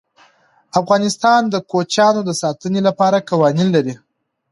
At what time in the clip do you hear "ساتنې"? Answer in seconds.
2.41-2.81